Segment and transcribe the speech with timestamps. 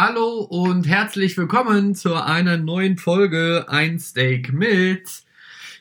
[0.00, 5.24] Hallo und herzlich willkommen zu einer neuen Folge Ein Steak mit.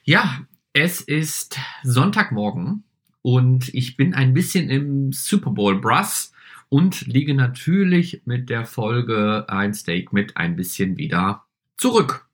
[0.05, 0.39] Ja,
[0.73, 2.84] es ist Sonntagmorgen
[3.21, 6.34] und ich bin ein bisschen im Super Bowl Brass
[6.67, 11.45] und liege natürlich mit der Folge Ein Steak mit ein bisschen wieder
[11.77, 12.27] zurück.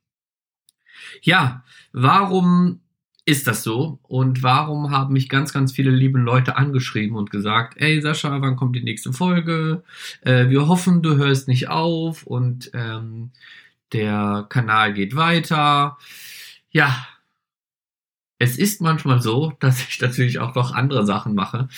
[1.20, 2.80] Ja, warum
[3.26, 3.98] ist das so?
[4.02, 8.56] Und warum haben mich ganz, ganz viele liebe Leute angeschrieben und gesagt, ey Sascha, wann
[8.56, 9.82] kommt die nächste Folge?
[10.20, 13.30] Äh, wir hoffen, du hörst nicht auf und ähm,
[13.92, 15.96] der Kanal geht weiter.
[16.70, 17.06] Ja,
[18.38, 21.68] es ist manchmal so, dass ich natürlich auch noch andere Sachen mache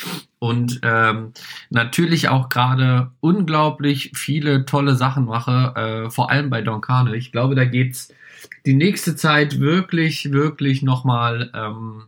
[0.41, 1.33] und ähm,
[1.71, 7.15] natürlich auch gerade unglaublich viele tolle Sachen mache, äh, vor allem bei Donkane.
[7.15, 8.13] Ich glaube, da geht's
[8.65, 12.07] die nächste Zeit wirklich, wirklich nochmal, ähm,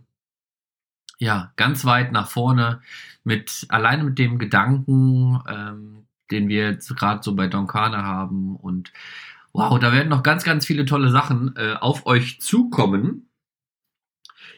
[1.18, 2.80] ja, ganz weit nach vorne
[3.24, 8.92] mit, alleine mit dem Gedanken, ähm, den wir jetzt gerade so bei Donkane haben und
[9.52, 13.28] wow, da werden noch ganz, ganz viele tolle Sachen äh, auf euch zukommen.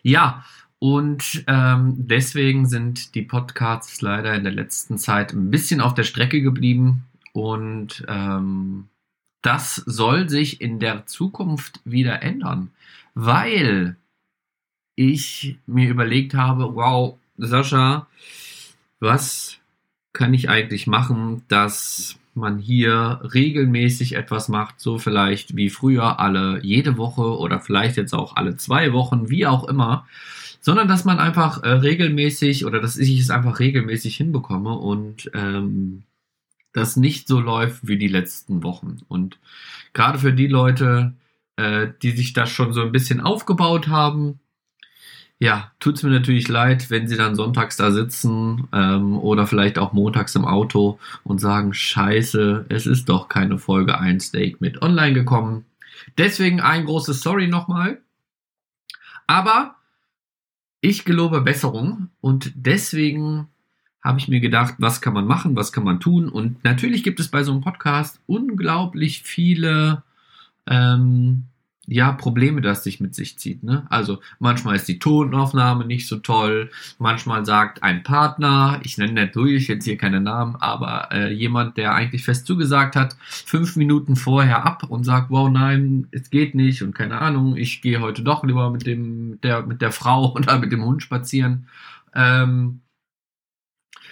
[0.02, 0.44] Ja,
[0.78, 6.04] und ähm, deswegen sind die Podcasts leider in der letzten Zeit ein bisschen auf der
[6.04, 8.89] Strecke geblieben und ähm,
[9.42, 12.70] das soll sich in der Zukunft wieder ändern,
[13.14, 13.96] weil
[14.96, 18.06] ich mir überlegt habe, wow, Sascha,
[18.98, 19.58] was
[20.12, 26.60] kann ich eigentlich machen, dass man hier regelmäßig etwas macht, so vielleicht wie früher alle
[26.62, 30.06] jede Woche oder vielleicht jetzt auch alle zwei Wochen, wie auch immer,
[30.60, 36.02] sondern dass man einfach äh, regelmäßig oder dass ich es einfach regelmäßig hinbekomme und ähm,
[36.72, 38.98] das nicht so läuft wie die letzten Wochen.
[39.08, 39.38] Und
[39.92, 41.14] gerade für die Leute,
[41.56, 44.40] äh, die sich das schon so ein bisschen aufgebaut haben,
[45.42, 49.94] ja, tut's mir natürlich leid, wenn sie dann sonntags da sitzen ähm, oder vielleicht auch
[49.94, 55.14] montags im Auto und sagen, scheiße, es ist doch keine Folge 1 Steak mit online
[55.14, 55.64] gekommen.
[56.18, 58.02] Deswegen ein großes Sorry nochmal.
[59.26, 59.76] Aber
[60.82, 63.48] ich gelobe Besserung und deswegen
[64.02, 66.28] habe ich mir gedacht, was kann man machen, was kann man tun.
[66.28, 70.02] Und natürlich gibt es bei so einem Podcast unglaublich viele
[70.66, 71.44] ähm,
[71.92, 73.64] ja, Probleme, das sich mit sich zieht.
[73.64, 73.84] Ne?
[73.90, 79.66] Also manchmal ist die Tonaufnahme nicht so toll, manchmal sagt ein Partner, ich nenne natürlich
[79.66, 84.64] jetzt hier keine Namen, aber äh, jemand, der eigentlich fest zugesagt hat, fünf Minuten vorher
[84.64, 88.44] ab und sagt, wow, nein, es geht nicht und keine Ahnung, ich gehe heute doch
[88.44, 91.66] lieber mit dem, der, mit der Frau oder mit dem Hund spazieren.
[92.14, 92.82] Ähm,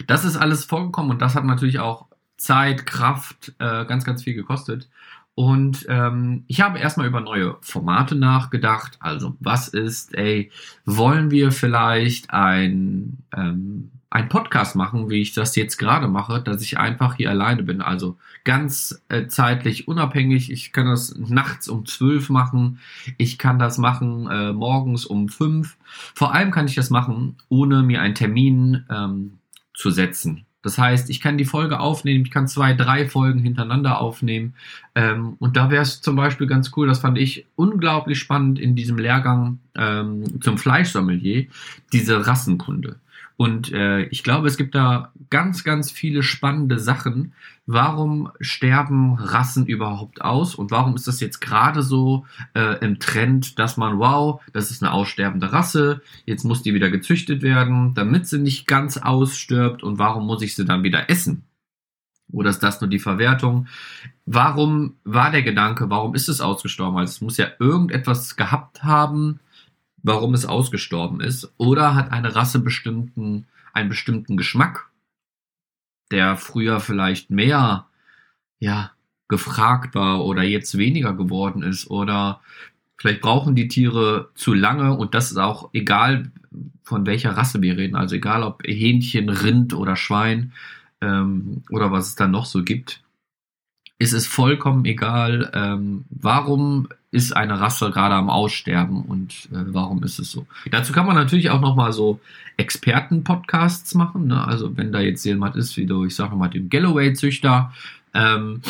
[0.07, 4.35] das ist alles vorgekommen und das hat natürlich auch Zeit, Kraft, äh, ganz, ganz viel
[4.35, 4.89] gekostet.
[5.35, 8.97] Und ähm, ich habe erstmal über neue Formate nachgedacht.
[8.99, 10.51] Also, was ist, ey,
[10.85, 16.63] wollen wir vielleicht ein, ähm, ein Podcast machen, wie ich das jetzt gerade mache, dass
[16.63, 17.83] ich einfach hier alleine bin.
[17.83, 20.51] Also ganz äh, zeitlich unabhängig.
[20.51, 22.81] Ich kann das nachts um zwölf machen.
[23.17, 25.77] Ich kann das machen äh, morgens um fünf.
[26.15, 29.39] Vor allem kann ich das machen, ohne mir einen Termin ähm,
[29.79, 30.45] zu setzen.
[30.61, 34.55] Das heißt, ich kann die Folge aufnehmen, ich kann zwei, drei Folgen hintereinander aufnehmen.
[34.97, 38.75] Ähm, und da wäre es zum Beispiel ganz cool, das fand ich unglaublich spannend in
[38.75, 41.47] diesem Lehrgang ähm, zum Fleischsommelier,
[41.93, 42.97] diese Rassenkunde.
[43.39, 47.35] Und äh, ich glaube, es gibt da ganz, ganz viele spannende Sachen.
[47.67, 50.57] Warum sterben Rassen überhaupt aus?
[50.57, 54.83] Und warum ist das jetzt gerade so äh, im Trend, dass man, wow, das ist
[54.83, 59.85] eine aussterbende Rasse, jetzt muss die wieder gezüchtet werden, damit sie nicht ganz ausstirbt.
[59.85, 61.45] Und warum muss ich sie dann wieder essen?
[62.33, 63.69] Oder ist das nur die Verwertung?
[64.27, 66.99] Warum war der Gedanke, warum ist es ausgestorben?
[66.99, 69.39] Also es muss ja irgendetwas gehabt haben,
[70.03, 71.53] warum es ausgestorben ist.
[71.57, 74.91] Oder hat eine Rasse bestimmten, einen bestimmten Geschmack,
[76.11, 77.87] der früher vielleicht mehr,
[78.59, 78.93] ja,
[79.29, 82.41] gefragt war oder jetzt weniger geworden ist oder
[82.97, 86.33] vielleicht brauchen die Tiere zu lange und das ist auch egal
[86.83, 90.55] von welcher Rasse wir reden, also egal ob Hähnchen, Rind oder Schwein
[91.03, 93.03] ähm, oder was es dann noch so gibt
[93.99, 100.03] ist es vollkommen egal, ähm, warum ist eine Rasse gerade am Aussterben und äh, warum
[100.03, 100.47] ist es so.
[100.71, 102.21] Dazu kann man natürlich auch nochmal so
[102.59, 104.27] Experten-Podcasts machen.
[104.27, 104.47] Ne?
[104.47, 107.73] Also wenn da jetzt jemand ist, wie du, ich sage mal, dem Galloway-Züchter,
[108.13, 108.61] ähm,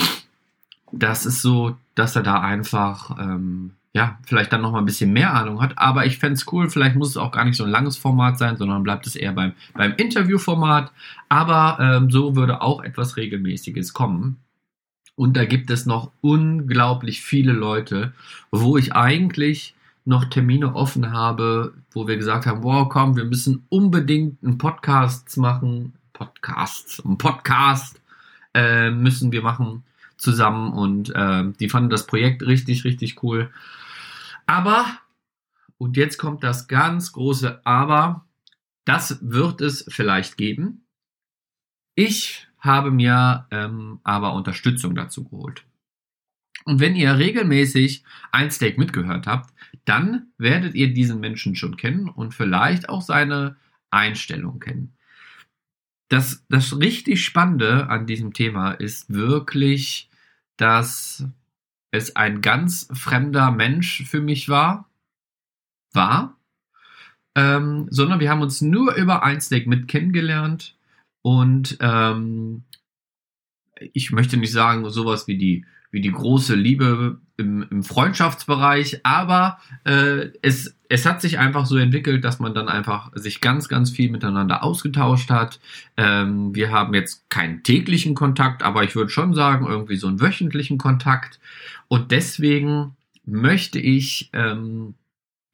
[0.92, 5.34] das ist so, dass er da einfach ähm, ja, vielleicht dann nochmal ein bisschen mehr
[5.34, 5.76] Ahnung hat.
[5.76, 8.38] Aber ich fände es cool, vielleicht muss es auch gar nicht so ein langes Format
[8.38, 10.92] sein, sondern bleibt es eher beim, beim Interviewformat.
[11.28, 14.36] Aber ähm, so würde auch etwas Regelmäßiges kommen.
[15.18, 18.12] Und da gibt es noch unglaublich viele Leute,
[18.52, 19.74] wo ich eigentlich
[20.04, 25.36] noch Termine offen habe, wo wir gesagt haben, wow, komm, wir müssen unbedingt einen Podcast
[25.36, 25.94] machen.
[26.12, 28.00] Podcast, einen Podcast
[28.54, 29.82] äh, müssen wir machen.
[30.18, 33.50] zusammen und äh, die fanden das Projekt richtig, richtig cool.
[34.46, 34.86] Aber,
[35.78, 38.24] und jetzt kommt das ganz große Aber,
[38.84, 40.84] das wird es vielleicht geben.
[41.96, 45.64] Ich habe mir ähm, aber Unterstützung dazu geholt.
[46.64, 52.08] Und wenn ihr regelmäßig ein Steak mitgehört habt, dann werdet ihr diesen Menschen schon kennen
[52.08, 53.56] und vielleicht auch seine
[53.90, 54.92] Einstellung kennen.
[56.08, 60.10] Das, das richtig Spannende an diesem Thema ist wirklich,
[60.56, 61.26] dass
[61.90, 64.90] es ein ganz fremder Mensch für mich war,
[65.92, 66.36] war,
[67.34, 70.77] ähm, sondern wir haben uns nur über ein Steak mit kennengelernt
[71.28, 72.62] und ähm,
[73.92, 79.58] ich möchte nicht sagen sowas wie die wie die große Liebe im, im Freundschaftsbereich, aber
[79.84, 83.90] äh, es, es hat sich einfach so entwickelt, dass man dann einfach sich ganz, ganz
[83.90, 85.60] viel miteinander ausgetauscht hat.
[85.96, 90.20] Ähm, wir haben jetzt keinen täglichen Kontakt, aber ich würde schon sagen, irgendwie so einen
[90.20, 91.40] wöchentlichen Kontakt.
[91.88, 94.94] Und deswegen möchte ich, ähm,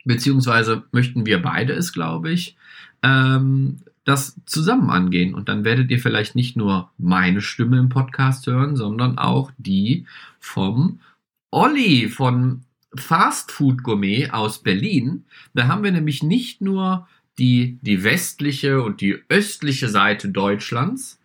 [0.04, 2.56] beziehungsweise möchten wir beide es, glaube ich,
[3.02, 5.34] ähm, das zusammen angehen.
[5.34, 10.06] Und dann werdet ihr vielleicht nicht nur meine Stimme im Podcast hören, sondern auch die
[10.40, 11.00] vom
[11.50, 12.64] Olli von
[12.94, 15.24] Fast Food Gourmet aus Berlin.
[15.54, 17.08] Da haben wir nämlich nicht nur
[17.38, 21.18] die, die westliche und die östliche Seite Deutschlands,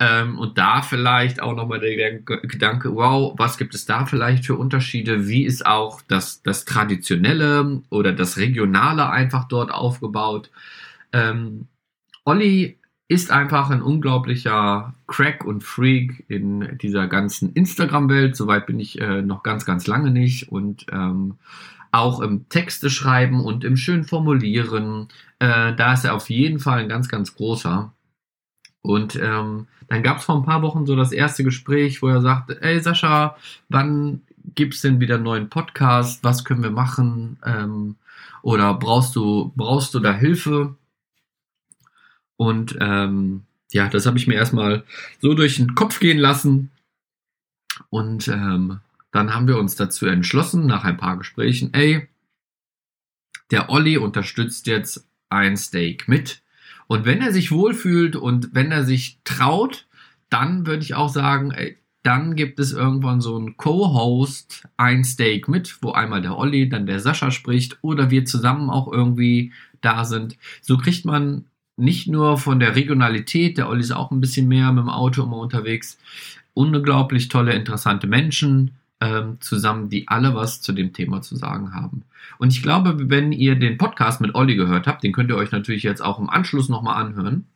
[0.00, 4.56] ähm, und da vielleicht auch nochmal der Gedanke, wow, was gibt es da vielleicht für
[4.56, 5.28] Unterschiede?
[5.28, 10.50] Wie ist auch das, das Traditionelle oder das Regionale einfach dort aufgebaut?
[11.12, 11.66] Ähm,
[12.24, 12.78] Olli
[13.08, 18.36] ist einfach ein unglaublicher Crack und Freak in dieser ganzen Instagram-Welt.
[18.36, 20.52] Soweit bin ich äh, noch ganz, ganz lange nicht.
[20.52, 21.38] Und ähm,
[21.92, 25.08] auch im Texte schreiben und im schön formulieren,
[25.40, 27.92] äh, da ist er auf jeden Fall ein ganz, ganz großer.
[28.82, 32.22] Und ähm, dann gab es vor ein paar Wochen so das erste Gespräch, wo er
[32.22, 33.36] sagte, ey Sascha,
[33.68, 34.22] wann
[34.54, 36.22] gibt es denn wieder einen neuen Podcast?
[36.22, 37.38] Was können wir machen?
[37.44, 37.96] Ähm,
[38.42, 40.76] oder brauchst du, brauchst du da Hilfe?
[42.40, 44.82] Und ähm, ja, das habe ich mir erstmal
[45.20, 46.70] so durch den Kopf gehen lassen.
[47.90, 48.80] Und ähm,
[49.12, 52.08] dann haben wir uns dazu entschlossen, nach ein paar Gesprächen, ey,
[53.50, 56.40] der Olli unterstützt jetzt ein Steak mit.
[56.86, 59.86] Und wenn er sich wohlfühlt und wenn er sich traut,
[60.30, 65.46] dann würde ich auch sagen, ey, dann gibt es irgendwann so einen Co-Host, ein Steak
[65.46, 69.52] mit, wo einmal der Olli, dann der Sascha spricht oder wir zusammen auch irgendwie
[69.82, 70.38] da sind.
[70.62, 71.44] So kriegt man
[71.80, 75.22] nicht nur von der Regionalität, der Olli ist auch ein bisschen mehr mit dem Auto
[75.22, 75.98] immer unterwegs,
[76.54, 82.04] unglaublich tolle, interessante Menschen ähm, zusammen, die alle was zu dem Thema zu sagen haben.
[82.38, 85.52] Und ich glaube, wenn ihr den Podcast mit Olli gehört habt, den könnt ihr euch
[85.52, 87.46] natürlich jetzt auch im Anschluss nochmal anhören,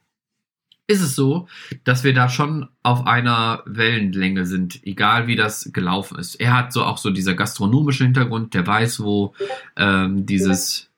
[0.86, 1.48] ist es so,
[1.84, 6.34] dass wir da schon auf einer Wellenlänge sind, egal wie das gelaufen ist.
[6.34, 9.34] Er hat so auch so dieser gastronomische Hintergrund, der weiß, wo
[9.76, 10.90] ähm, dieses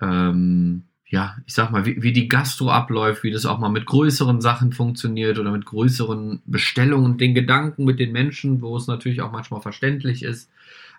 [0.00, 3.86] ähm, ja, ich sag mal, wie, wie die Gastro abläuft, wie das auch mal mit
[3.86, 9.22] größeren Sachen funktioniert oder mit größeren Bestellungen, den Gedanken mit den Menschen, wo es natürlich
[9.22, 10.50] auch manchmal verständlich ist.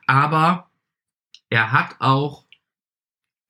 [0.08, 0.68] Aber
[1.51, 2.46] er hat auch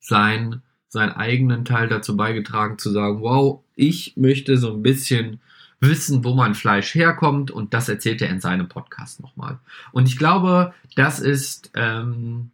[0.00, 5.40] sein, seinen eigenen Teil dazu beigetragen zu sagen, wow, ich möchte so ein bisschen
[5.80, 9.60] wissen, wo mein Fleisch herkommt und das erzählt er in seinem Podcast nochmal.
[9.92, 12.50] Und ich glaube, das ist ähm,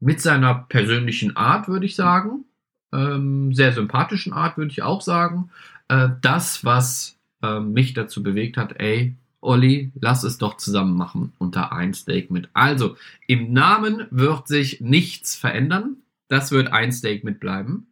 [0.00, 2.46] mit seiner persönlichen Art, würde ich sagen,
[2.92, 5.50] ähm, sehr sympathischen Art, würde ich auch sagen.
[5.88, 11.32] Äh, das, was äh, mich dazu bewegt hat, ey, Olli, lass es doch zusammen machen
[11.38, 12.48] unter ein Steak mit.
[12.52, 15.96] Also, im Namen wird sich nichts verändern.
[16.28, 17.86] Das wird ein Steak mitbleiben.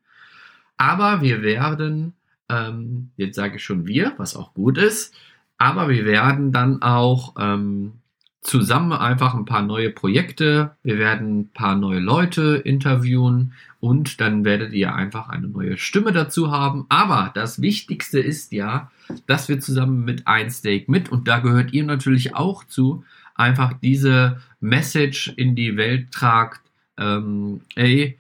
[0.77, 2.15] Aber wir werden,
[2.49, 5.15] ähm, jetzt sage ich schon wir, was auch gut ist,
[5.59, 7.93] aber wir werden dann auch ähm,
[8.45, 10.77] zusammen einfach ein paar neue Projekte.
[10.83, 16.13] Wir werden ein paar neue Leute interviewen und dann werdet ihr einfach eine neue Stimme
[16.13, 16.85] dazu haben.
[16.91, 18.91] Aber das Wichtigste ist ja,
[19.27, 23.73] dass wir zusammen mit ein Steak mit und da gehört ihr natürlich auch zu, einfach
[23.83, 26.61] diese Message in die Welt tragt.
[26.99, 28.19] Ähm, ey,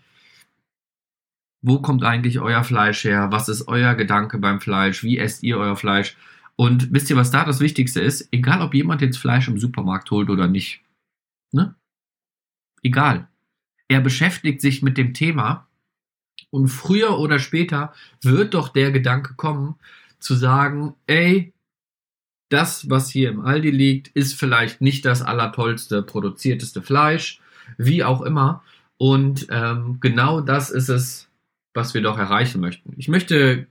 [1.60, 3.28] wo kommt eigentlich euer Fleisch her?
[3.30, 5.02] Was ist euer Gedanke beim Fleisch?
[5.04, 6.16] Wie esst ihr euer Fleisch?
[6.56, 8.28] Und wisst ihr, was da das Wichtigste ist?
[8.30, 10.82] Egal, ob jemand jetzt Fleisch im Supermarkt holt oder nicht.
[11.52, 11.74] Ne?
[12.82, 13.28] Egal.
[13.88, 15.66] Er beschäftigt sich mit dem Thema
[16.50, 17.92] und früher oder später
[18.22, 19.76] wird doch der Gedanke kommen,
[20.20, 21.52] zu sagen, ey,
[22.48, 27.40] das, was hier im Aldi liegt, ist vielleicht nicht das allertollste, produzierteste Fleisch,
[27.78, 28.62] wie auch immer.
[28.96, 31.28] Und ähm, genau das ist es,
[31.74, 32.94] was wir doch erreichen möchten.
[32.96, 33.66] Ich möchte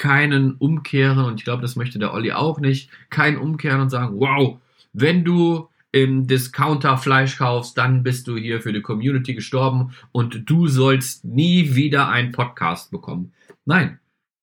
[0.00, 4.18] keinen umkehren und ich glaube, das möchte der Olli auch nicht, keinen umkehren und sagen,
[4.18, 4.58] wow,
[4.94, 10.48] wenn du im Discounter Fleisch kaufst, dann bist du hier für die Community gestorben und
[10.48, 13.34] du sollst nie wieder einen Podcast bekommen.
[13.66, 13.98] Nein,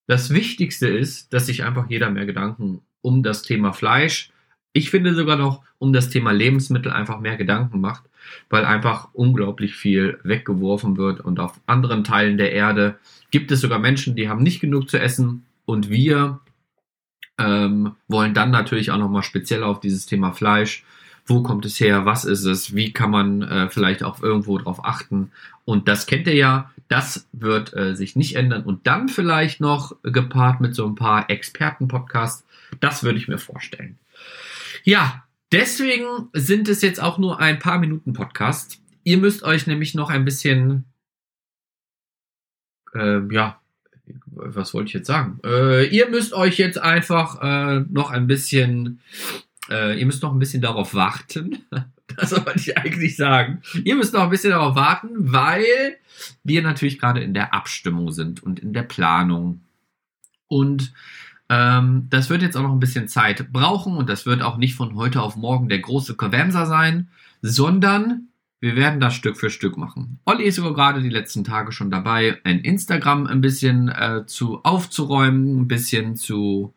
[0.06, 4.32] das Wichtigste ist, dass sich einfach jeder mehr Gedanken um das Thema Fleisch,
[4.74, 8.04] ich finde sogar noch um das Thema Lebensmittel einfach mehr Gedanken macht,
[8.50, 12.98] weil einfach unglaublich viel weggeworfen wird und auf anderen Teilen der Erde
[13.32, 16.40] gibt es sogar Menschen, die haben nicht genug zu essen und wir
[17.38, 20.84] ähm, wollen dann natürlich auch nochmal speziell auf dieses Thema Fleisch
[21.28, 24.84] wo kommt es her, was ist es, wie kann man äh, vielleicht auch irgendwo drauf
[24.84, 25.32] achten.
[25.66, 28.64] Und das kennt ihr ja, das wird äh, sich nicht ändern.
[28.64, 32.46] Und dann vielleicht noch gepaart mit so ein paar Experten-Podcasts,
[32.80, 34.00] das würde ich mir vorstellen.
[34.84, 38.82] Ja, deswegen sind es jetzt auch nur ein paar Minuten Podcast.
[39.04, 40.86] Ihr müsst euch nämlich noch ein bisschen,
[42.94, 43.62] äh, ja,
[44.26, 45.40] was wollte ich jetzt sagen?
[45.44, 49.02] Äh, ihr müsst euch jetzt einfach äh, noch ein bisschen
[49.70, 51.64] äh, ihr müsst noch ein bisschen darauf warten.
[52.16, 53.62] Das wollte ich eigentlich sagen.
[53.84, 55.98] Ihr müsst noch ein bisschen darauf warten, weil
[56.44, 59.62] wir natürlich gerade in der Abstimmung sind und in der Planung.
[60.48, 60.94] Und
[61.50, 64.76] ähm, das wird jetzt auch noch ein bisschen Zeit brauchen und das wird auch nicht
[64.76, 67.10] von heute auf morgen der große Kavemser sein,
[67.42, 68.28] sondern
[68.60, 70.20] wir werden das Stück für Stück machen.
[70.26, 74.64] Olli ist sogar gerade die letzten Tage schon dabei, ein Instagram ein bisschen äh, zu
[74.64, 76.74] aufzuräumen, ein bisschen zu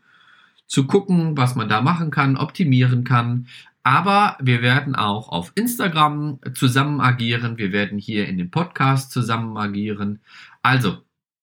[0.70, 3.48] zu gucken, was man da machen kann, optimieren kann.
[3.82, 7.58] Aber wir werden auch auf Instagram zusammen agieren.
[7.58, 10.20] Wir werden hier in dem Podcast zusammen agieren.
[10.62, 10.98] Also,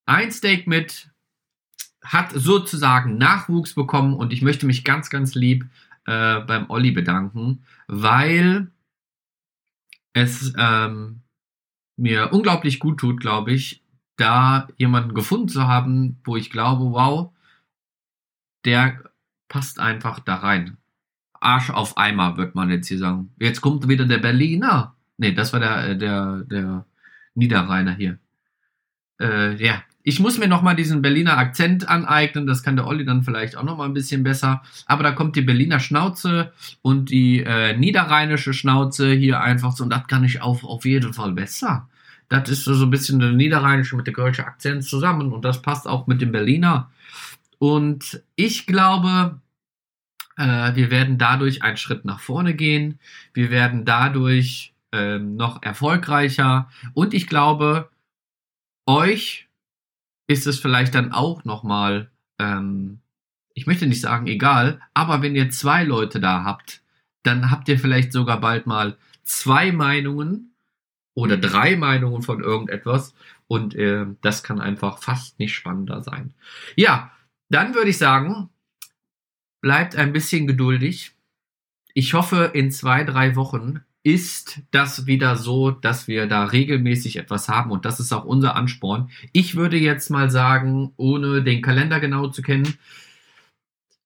[0.06, 1.10] ein Steak mit
[2.08, 5.66] hat sozusagen Nachwuchs bekommen und ich möchte mich ganz, ganz lieb
[6.06, 8.70] äh, beim Olli bedanken, weil
[10.14, 11.20] es ähm,
[11.96, 13.82] mir unglaublich gut tut, glaube ich,
[14.16, 17.30] da jemanden gefunden zu haben, wo ich glaube, wow,
[18.64, 19.04] der
[19.48, 20.78] passt einfach da rein.
[21.34, 23.32] Arsch auf Eimer, wird man jetzt hier sagen.
[23.38, 24.96] Jetzt kommt wieder der Berliner.
[25.18, 26.86] Nee, das war der, äh, der, der
[27.34, 28.18] Niederrheiner hier.
[29.20, 32.46] Äh, ja, ich muss mir nochmal diesen Berliner Akzent aneignen.
[32.46, 34.62] Das kann der Olli dann vielleicht auch nochmal ein bisschen besser.
[34.86, 36.50] Aber da kommt die Berliner Schnauze
[36.80, 39.84] und die äh, niederrheinische Schnauze hier einfach so.
[39.84, 41.90] Und das kann ich auf, auf jeden Fall besser.
[42.30, 45.30] Das ist so ein bisschen der niederrheinische mit der kölsche Akzent zusammen.
[45.30, 46.90] Und das passt auch mit dem Berliner.
[47.58, 49.42] Und ich glaube,
[50.38, 52.98] äh, wir werden dadurch einen Schritt nach vorne gehen.
[53.34, 56.70] Wir werden dadurch ähm, noch erfolgreicher.
[56.94, 57.90] Und ich glaube,
[58.86, 59.47] euch
[60.28, 63.00] ist es vielleicht dann auch nochmal, ähm,
[63.54, 66.82] ich möchte nicht sagen egal, aber wenn ihr zwei Leute da habt,
[67.24, 70.54] dann habt ihr vielleicht sogar bald mal zwei Meinungen
[71.14, 73.14] oder drei Meinungen von irgendetwas
[73.48, 76.34] und äh, das kann einfach fast nicht spannender sein.
[76.76, 77.10] Ja,
[77.48, 78.50] dann würde ich sagen,
[79.60, 81.16] bleibt ein bisschen geduldig.
[81.94, 87.48] Ich hoffe, in zwei, drei Wochen ist das wieder so, dass wir da regelmäßig etwas
[87.48, 89.10] haben und das ist auch unser Ansporn.
[89.32, 92.74] Ich würde jetzt mal sagen, ohne den Kalender genau zu kennen,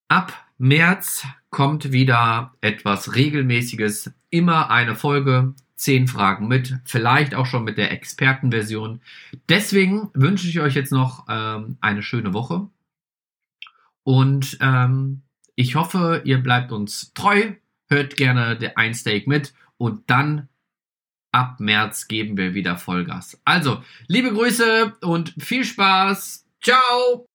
[0.09, 7.65] ab März kommt wieder etwas regelmäßiges, immer eine Folge, zehn Fragen mit, vielleicht auch schon
[7.65, 9.01] mit der Expertenversion.
[9.49, 12.69] Deswegen wünsche ich euch jetzt noch ähm, eine schöne Woche.
[14.05, 15.23] Und ähm,
[15.55, 17.53] ich hoffe, ihr bleibt uns treu,
[17.89, 20.49] hört gerne der Einsteak mit und dann
[21.33, 23.41] ab März geben wir wieder Vollgas.
[23.45, 26.47] Also, liebe Grüße und viel Spaß.
[26.63, 27.27] Ciao!